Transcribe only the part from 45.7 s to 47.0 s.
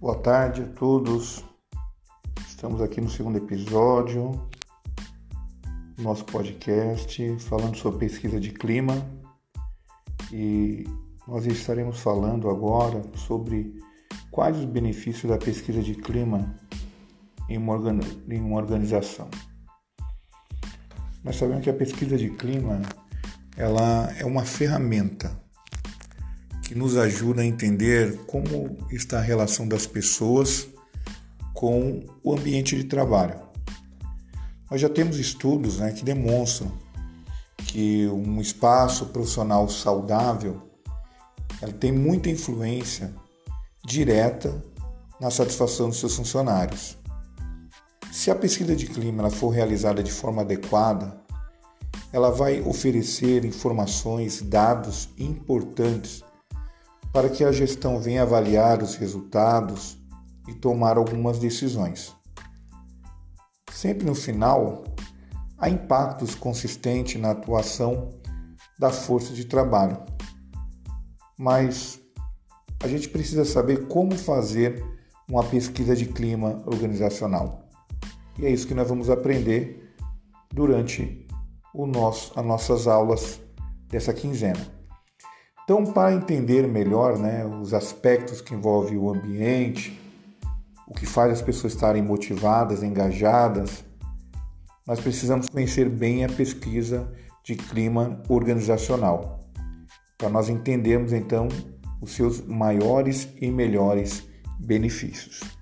dos seus funcionários.